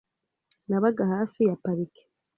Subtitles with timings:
[0.69, 2.03] Nabaga hafi ya parike.